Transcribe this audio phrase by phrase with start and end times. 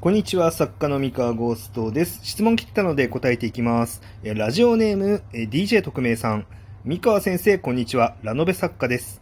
[0.00, 2.20] こんにちは、作家の三河ゴーストです。
[2.22, 4.00] 質問来てたので答えていきます。
[4.22, 6.46] ラジオネーム、DJ 特命さん。
[6.86, 8.16] 三河先生、こんにちは。
[8.22, 9.20] ラノベ作家です。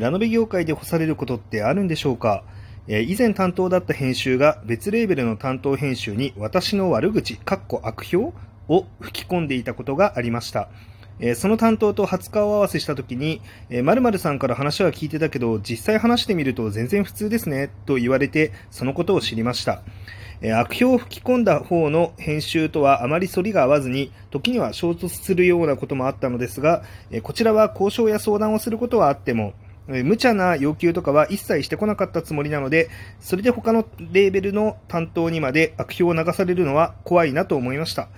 [0.00, 2.42] ラノベ業界で干されることってあるんでしょうか？
[2.88, 8.32] 以前担当だった編集が別レーベルの担当編集に私の悪口、かっこ悪評
[8.68, 10.70] を吹き込んでいたことがありました。
[11.20, 13.40] えーその担当と初顔合わせしたときに、
[13.70, 19.82] えー〇〇さんから話は聞いてたけど、実際話してみると全然普通ですね、と言われて、そのことを知りました。
[20.40, 29.54] えー悪評を吹き込んだ方の編集とはあまり反りが合わずに、時には衝突するようなこともあったのですが、えーこちらは交渉や相談をすることはあっても、
[29.86, 32.88] 無茶な要求とかは一切してこなかったつもりなので、
[33.20, 38.08] それで他のレーベルの担当にまで悪評を流されるのは怖いなと思いました。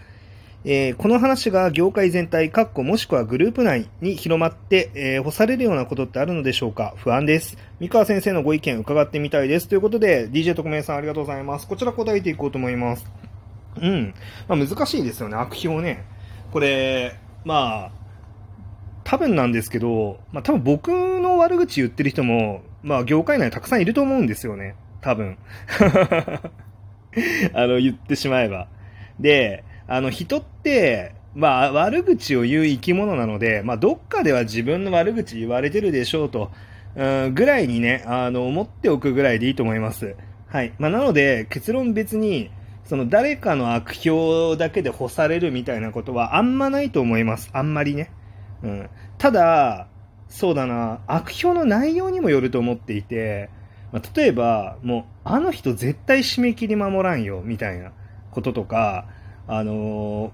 [0.68, 6.92] えーこの話が業界全体、かっこもしくはグループ内に広まって、えー干されるようなことってあるのでしょうか？
[6.96, 7.56] 不安です。
[7.78, 9.68] 三河先生のご意見伺ってみたいです。
[9.68, 11.68] ということで、DJ 特命さんありがとうございます。
[11.68, 13.06] こちら答えていこうと思います。
[13.80, 14.12] うん。
[14.48, 16.04] まあ、難しいですよね、悪評ね。
[16.50, 17.92] これ、まあ、
[19.04, 20.88] 多分なんですけど、まあ多分僕
[21.20, 24.74] の悪口言ってる人も、まあ業界内たくさんいると思うんですよね。
[25.00, 25.38] 多分。
[27.54, 28.66] あの、言ってしまえば。
[29.20, 36.50] で、あの、人って、まあ、悪口を言う生き物なので、まあ、どっかでは自分の悪口言われてるでしょうと、
[36.96, 40.16] うん、ぐらいにね、あの、思っておくぐらいでいいと思います。
[40.48, 40.72] はい。
[40.78, 42.50] まあ、なので、結論別に、
[42.84, 47.50] その誰かの悪評だけで干されるみたいなことはあんまないと思います。
[47.52, 48.10] あんまりね。
[48.62, 48.90] うん。
[49.18, 49.88] ただ、
[50.28, 53.50] そうだな、悪評の内容にもよると思っていて、
[53.92, 57.92] まあ、例えば、もう、あの人絶対締め切り守らんよ、みたいな
[58.30, 59.06] こととか、
[59.48, 60.32] あの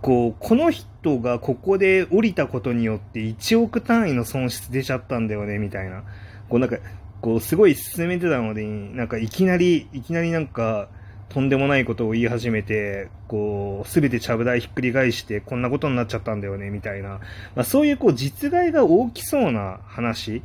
[0.00, 6.04] こう、この人がここで降りたことによって1億単位の損失出ちゃったんだよね、みたいな。
[6.48, 6.78] こうなんか、
[7.20, 10.88] こう、すごい進めてたので、なんかいきなり、いきなりなんか、
[11.28, 17.20] とんでもないことを言い始めて、こう、すべてちゃぶ台ひっくり返して、こんなことになっちゃったんだよね、みたいな。
[17.54, 20.42] まあ、そういうこう、実害が大きそうな話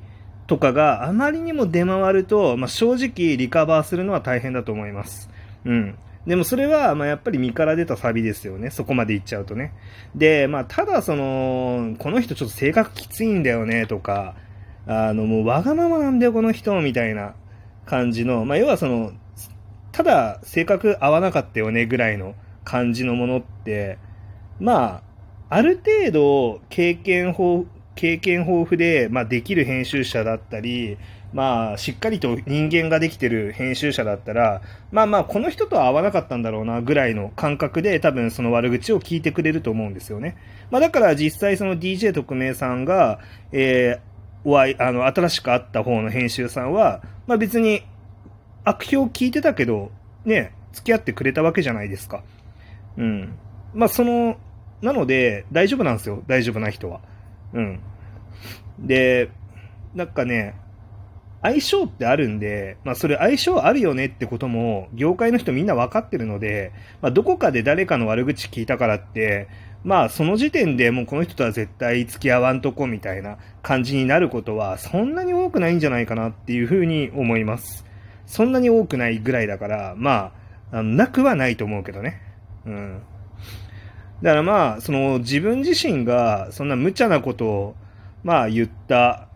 [0.47, 5.29] とかがあまりにも出回ると、まあ、正直リカバーするのは大変だと思います。
[5.63, 5.95] うん。
[6.25, 8.69] でもそれは、まあ、やっぱり身から出たサビですよね。
[8.69, 9.73] そこまで行っちゃうとね。
[10.15, 14.35] で、まあ、ただその、この人ちょっと性格きついんだよね、とか、
[14.87, 17.35] あの、もうわがままなんだよ、この人、みたいな
[17.85, 19.11] 感じの、まあ、要はその、
[19.91, 23.97] ただ性格合わなかったよね、ぐらいの感じのものって、
[24.59, 25.01] ま
[25.49, 30.97] あ、ある程度経験豊、経験豊富で、まあ、できる編集者だったり、
[31.33, 34.61] まあ、しっかりと人間ができてる編集者だったら、
[34.91, 40.37] まあまあ、この人とは合わなかったんだろうな、ぐらいの感覚で多分その悪口を聞いてくれると思うんですよね。
[40.69, 43.19] まあだから実際その DJ 特命さんが、
[43.51, 47.81] えー、お会い、あの、新しく会った方の編集さんは、まあ別に
[48.63, 49.91] 悪評聞いてたけど、
[50.25, 52.23] ね、付き合ってくれたわけじゃないですか。
[52.97, 53.37] うん。
[53.73, 54.37] まあその、
[54.83, 56.23] なので、大丈夫なんですよ。
[56.27, 57.01] 大丈夫な人は。
[57.53, 57.79] うん。
[58.79, 59.29] で、
[59.95, 60.55] なんかね、
[61.41, 66.71] 相性ってあるんで、まあそれ相性あるよねってことも、業界の人みんな分かってるので、
[67.01, 69.49] まあどこかで誰かの悪口聞いたからって、
[69.83, 77.85] まあその時点でもうこの人とは絶対付き合わんとこみたいな感じになることはそんなに多くないんじゃないかなっていうふうに思います。
[78.25, 80.31] そんなに多くないぐらいだから、ま
[80.71, 82.21] あ、あなくはないと思うけどね。
[82.65, 83.01] うん。
[84.23, 87.75] だからまあ、その自分自身がそんな無茶なことを、
[88.23, 89.27] まあ言った、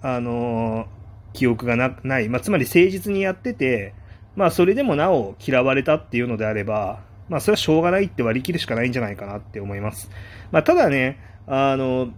[0.00, 0.86] あの
[1.32, 3.94] 記憶がなない、まあ、つまり誠実にやってて、
[4.36, 10.08] まあそれでもなお嫌われたっていうのであれば、まあそれはしょうがないって割り切るしかないんじゃないかなって思います。
[10.52, 12.10] まあただね、あの、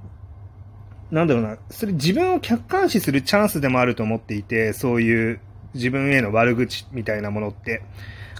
[1.10, 5.41] なんだろうな、それ自分を客観視するチャンスでもあると思っていて、そういう
[5.72, 7.82] 自分への悪口みたいなものって。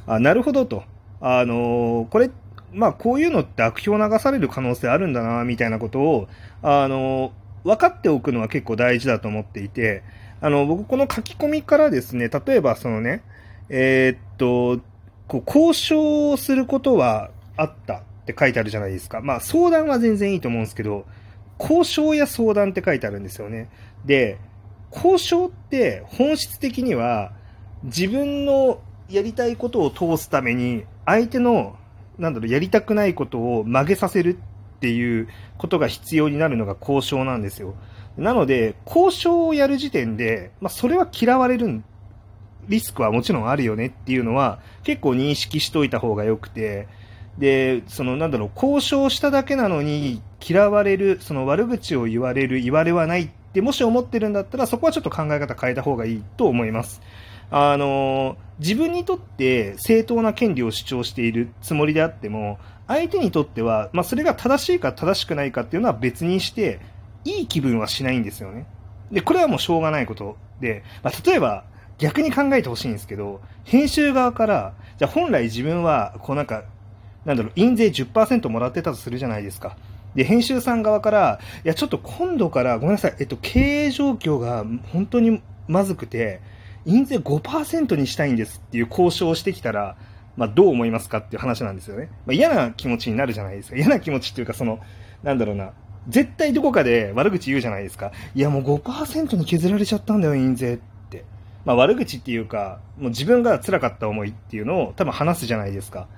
[0.07, 0.85] あなるほどと。
[1.23, 2.31] あの、これ、
[2.73, 6.29] まあこういうのって悪評流される可能性あるんだな、みたいなことを、
[6.63, 7.33] あの、
[7.65, 10.03] 分かっておくのは結構大事だと思っていて、
[10.41, 13.23] あの、僕この書き込みからですね、例えばそのね、
[13.69, 14.83] えーっと、
[15.29, 19.21] こう交渉をすることはあったって書いてあるじゃないですか。
[19.21, 21.05] まあ相談は全然いいと思うんですけど、
[21.59, 23.69] 交渉や相談って書いてあるんですよね。
[24.05, 24.39] で、
[24.91, 27.33] 交渉って本質的には
[27.84, 31.77] 自分のやりたいことを通すために相手の
[32.21, 35.28] なんだろうやりたくないことを曲げさせるっていう
[35.59, 37.75] ことが必要になるのが交渉なんですよ。
[38.17, 41.83] なので、交渉をやる時点で、まあ、それは嫌われる
[42.69, 46.87] リスクはもちろんあるよねっていうのは結構認識しといた方がよくて、
[47.39, 57.01] で、そのなんだろう、交渉しただけなのに嫌われる、その悪口を言われる、言われはないってもし思ってるんだったらそこはちょっと考え方変えた方がいいと思います。
[57.51, 66.81] あの自分にとって正当な権利を主張しているつもりであっても、相手にとっては、まあ、それが正しいか正しくないかっていうのは別にして、
[67.25, 68.67] いい気分はしないんですよね。
[69.13, 71.65] で、これはもうしょうがないことで、まあ、例えば、
[71.99, 76.65] 逆に考えてほしいんですけど、編集側から、じゃあ本来自分は、こうなんか、
[77.25, 79.77] なんだろう、印税10%もらってたとするじゃないですか。
[80.15, 86.41] で、編集さん側から、いや、ちょっと今度から、ごめんなさい、えっと、経営状況が本当にまずくて、
[86.86, 89.97] 印税5%にしたいんですっていう交渉をしてきたら、
[90.36, 92.09] まあ、どう思いますかっていう話なんですよね。
[92.27, 93.77] まあ、嫌な気持ちになるじゃないですか。
[93.77, 94.80] 嫌な気持ちっていうか、その、
[95.22, 95.72] なんだろうな、
[96.09, 98.12] 絶対どこかで悪口言うじゃないですか。
[98.34, 100.78] いや、もう5%に削られちゃったんだよ、印税っ
[101.10, 101.24] て。
[101.65, 106.09] まあ、悪口っていうか、もう自分が辛かった思いっていうのを多分話すじゃないですか。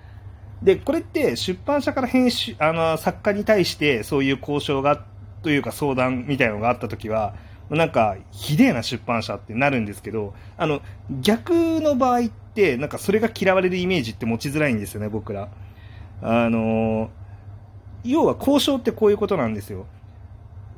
[0.62, 5.04] で、これって出版社から編集、あの、作家に対してそういう交渉が、
[5.42, 7.34] というか相談みたいなのがあったときは、
[7.76, 10.82] なんか、ひでえな出版社ってなるんですけど、あの、
[11.20, 15.48] 逆の場合って、なんかそれが嫌われるイメージって持ちづらいんですよね、僕ら。
[16.20, 17.10] あの、
[18.04, 19.86] 要は交渉ってこういうことなんですよ。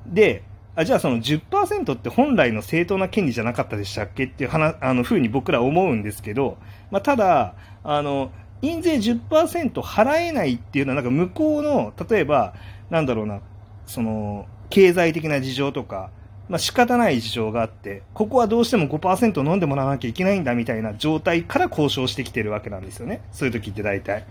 [0.06, 0.44] で、
[0.76, 6.58] あじゃあその10%って本来の正当な権利じゃなかったでしたっけっていう話、あの、ふうに僕ら思うんですけど、
[6.90, 7.54] まあ、ただ、
[7.84, 12.54] あの、印税10%払えないっていうのは、なんか向こうの、例えば、
[12.90, 13.40] なんだろうな、
[13.86, 16.10] その、経済的な事情とか、
[16.48, 23.22] まあ仕方ない事情があって、ここはどうしても5%飲んでもらわなきゃいけないんだみたいな状態から交渉してきてるわけなんですよね。
[23.32, 24.26] そういう時って大体。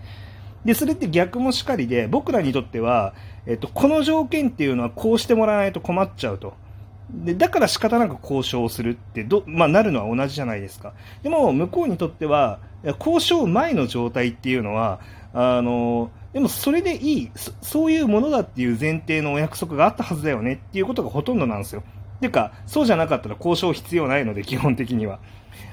[0.64, 3.14] で、それって逆もしかりで、僕らにとっては、
[3.46, 6.54] えっと、この条件っていうのはこうしてもらわないと困っちゃうと。
[7.10, 10.94] で、だから仕方なく交渉するってど、まあ、なるのは同じじゃないですか。
[11.22, 12.60] でも、向こうにとっては、
[12.98, 15.00] 交渉前の状態っていうのは、
[15.34, 21.82] あの、でもそれでいいそ、そういうものだっていう前提のお約束があったはずだよねっていうことがほとんどなんですよ。
[22.24, 25.18] ていうか、そうじゃなかったら交渉必要ないので、基本的には。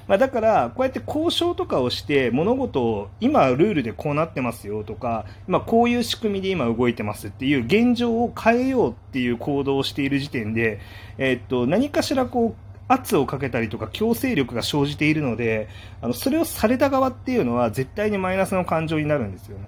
[0.08, 10.80] まあ、だから、こうやって交渉とかをして、物事を、今ルールでこうなってますよとか、今こういう仕組みで今動いてますっていう現状を変えようっていう行動をしている時点で、
[11.18, 15.70] えー、っと、何かしらこう、圧をかけたりとか強制力が生じているので、
[16.02, 19.68] あの、それをされた側っていうのは絶対にマイナスの感情になるんですよね。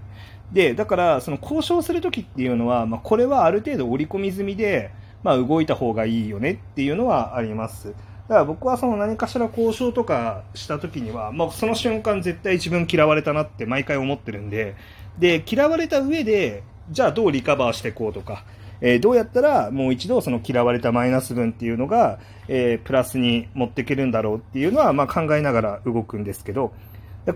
[0.51, 4.91] で、だから、その交渉するときっていうのは、まあ、これはある程度織り込み済みで、
[5.23, 7.87] まあ、動いた方がいいよねっていうのはあります。
[7.87, 14.75] だから僕はその何かしら交渉とかした時には、まあ、その瞬間絶対自分嫌われたなって毎回思ってるんで、
[15.19, 18.45] で、嫌われた上で、じゃあどうリカバーしていこうとか、
[18.81, 26.73] えー、どうやったらもう一度その嫌われたマイナス分っていうのが、えー、プラスに持っていけるんだろうっていうのは、まあ、考えながら動くんですけど、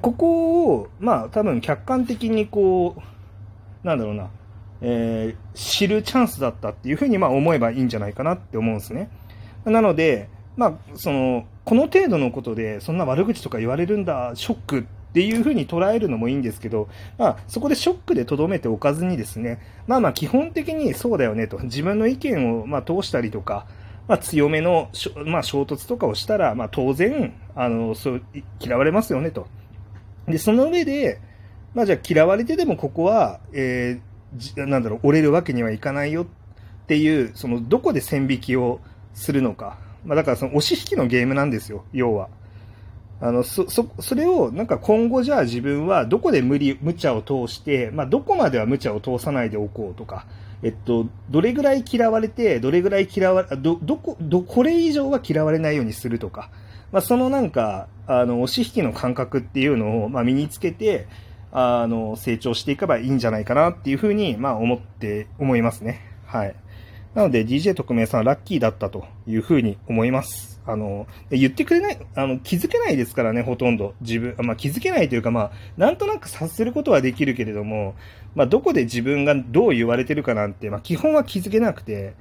[0.02, 4.30] ここを、まあ、多分客観的にこう、なんだろうな、
[4.82, 9.10] えー、知るチャンスだったっていうふうにまあ思えばいいんじゃないかなって思うんですね。
[9.66, 14.84] なので、まあ、その、この程度のことで、そんな悪口とか言われるんだ、ショックっ
[15.14, 23.68] ていうふうに捉えるのもいいんですけど、まあ、そこでショックで留めておかずにですね、まあまあ、基本的にそうだよねと、自分の意見をまあ通したりとか、
[24.08, 24.90] まあ、強めの、
[25.26, 28.22] まあ、衝突とかをしたら、まあ、当然、あの、そう、
[28.60, 29.48] 嫌われますよねと。
[30.28, 31.20] で、その上で、
[31.74, 34.17] まあ、じゃあ嫌われてでもここは、えー、
[34.56, 36.28] なんだろう、折れるわけにはいかないよっ
[36.88, 38.80] ていう、その、どこで線引きを
[39.14, 39.78] するのか。
[40.06, 42.30] まあ、だからその押し引きのゲームなんですよ、要は。
[43.20, 50.26] あの、そ、そ、それを、なんか今後じゃあ自分はどこで無理、無茶を通して、まあ、どこまでは無茶を通さないでおこうとか、
[50.64, 56.50] えっと、どれぐらい嫌われて、どれぐらい嫌われ、ど、どこ、ど、これ以上は嫌われないようにするとか、
[56.92, 61.08] まあ、そのなんか、あの、押し引きの感覚っていうのを、まあ、身につけて、
[61.52, 66.02] あの、成長していけばいいんじゃないかなっていうふうに、まあ、思って、思いますね。
[66.26, 66.56] はい。
[67.18, 70.62] なので DJ 特命さんラッキーだったというふうに思います。
[70.68, 73.96] あの、言ってくれない、あの、気づけないですからね、ほとんど。
[74.02, 77.96] 自分、まあ気づけないというか、まあ、なんとなく察することはできるけれども、
[78.36, 82.14] まあどこで自分がどう言われてるかなんて、まあ基本は気づけなくて、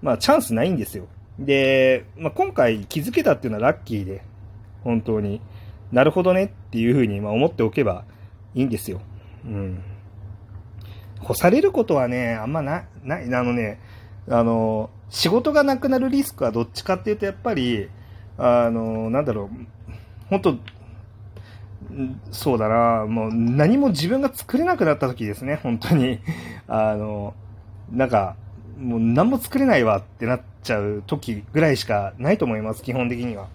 [0.00, 1.08] まあチャンスないんですよ。
[1.38, 4.22] で、まあ今回気づけたっていうのはラッキーで、
[4.82, 5.42] 本当に、
[5.92, 8.04] なるほどねっていうふうに、まあ思っておけば
[8.54, 9.00] いいんですよ。
[9.44, 9.82] うん。
[11.20, 13.80] 干されることはね、あんまな、ない、あのね、
[14.28, 17.88] あの、仕事がなくなるリスクはどっちかっていうと、やっぱり、
[18.36, 19.66] あの、なんだろう、
[20.28, 20.56] 本当
[22.30, 26.20] そうだな、もう何も自分が作れなくなった時ですね、本当に。
[26.66, 27.34] あの、
[27.90, 28.36] なんか、
[28.78, 33.48] もう何も作れないわってなっちゃう時ぐらいしかないと思います、基本的には。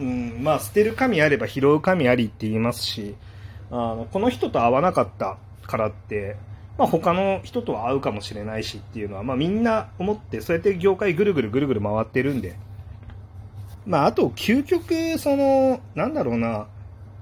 [0.00, 3.14] うん、まあ、捨てる神あれば拾う神ありって言いますし、
[3.72, 6.36] あの、この人と会わなかったからって、
[6.78, 12.56] まあ、他の人とは会うかもしれないしっていうのは、まあ、みんな思って、そうやって業界ぐるぐるぐるぐる回ってるんで、
[13.86, 16.68] まあ、あと、究極、その、なんだろうな、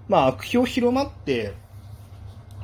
[0.09, 1.55] まあ、悪評広まって、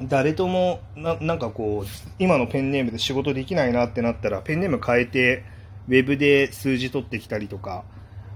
[0.02, 1.88] 誰ともな、なんかこう、
[2.18, 5.44] 今のペンネームで仕事できないなってなったら、ペンネーム変えて、
[5.88, 7.84] ウェブで数字取ってきたりとか、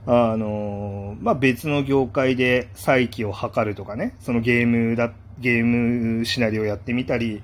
[0.07, 7.42] あのまあ、別の業界で再起を図るとかね、そのゲームだ、ゲームシナリオやってみたり、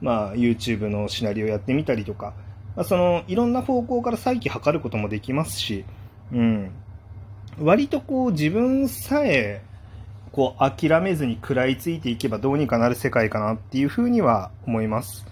[0.00, 2.34] まあ、YouTube のシナリオやってみたりとか、
[2.76, 5.84] まあ、その、いろんな方向から再起図ることもできますし、
[6.32, 6.70] うん。
[7.58, 9.62] 割とこう、自分さえ、
[10.32, 15.26] こう、諦めずに食らいついていけばどうにかなる世界かなっていうふうには思います。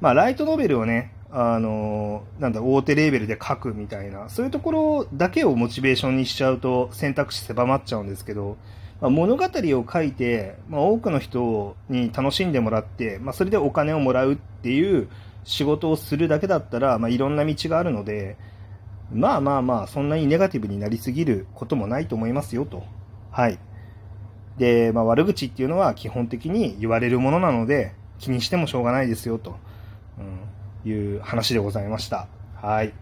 [0.00, 8.58] まあ、ライトノベルをね、あの、なんだ、大手レーベルで書くみたいな、そういうところだけをモチベーションにしちゃうと選択肢狭まっちゃうんですけど、
[9.02, 15.08] まあ、物語を書いて、まあ、多くの人に楽しんでもらって、まあ、それでお金をもらうっていう
[15.44, 18.38] 仕事をするだけだったら、まあ、いろんな道があるので、
[19.12, 22.84] まあまあまあ、そんなにネガティブになりすぎることもないと思いますよと。
[23.30, 23.58] はい。
[24.56, 29.56] で、まあ、悪口っていうのは基本的に言われるものなので、気にしてもしょうがないですよと。
[30.18, 30.52] うん
[30.84, 32.28] いう話でございました。
[32.56, 32.92] はい。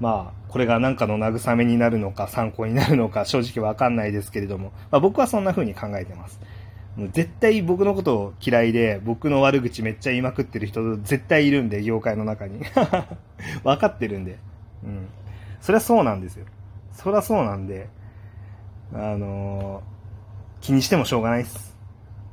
[0.00, 6.40] まあ、これが何かの慰めになるのか参考になるのか正直わかんないですけれども、まあ、僕はそんな風に考えてます。
[6.96, 12.60] もう絶対僕のことを嫌いで、僕の悪口めっちゃ言いまくってる人絶対いるんで、業界の中に。
[13.64, 14.38] 分かってるんで。
[14.82, 15.06] うん。
[15.60, 16.46] そりゃそうなんですよ。
[16.92, 17.88] そりゃそうなんで、
[18.94, 21.76] あのー、気にしてもしょうがないです。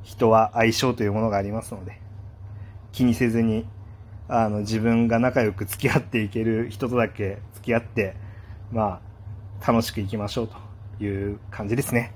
[0.03, 1.99] 人は相性というものがありますので、
[2.93, 3.65] 気にせずに
[4.35, 8.15] あの、自分が仲良く付き合っていける人とだけ付き合って、
[8.71, 8.99] ま
[9.61, 10.49] あ、楽しくいきましょう
[10.99, 12.13] という感じですね。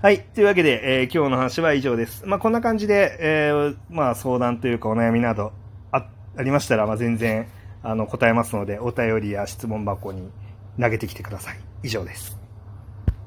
[0.00, 0.22] はい。
[0.22, 2.24] というわけで、えー、今日の話は以上です。
[2.24, 5.52] まあ、こんな感じで、えー、まあ、相談というかお悩みなど
[5.92, 6.06] あ
[6.36, 7.46] ありましたら、まあ、全然、
[7.82, 10.30] あの、答えますので、お便りや質問箱に
[10.80, 11.58] 投げてきてください。
[11.82, 12.47] 以上です。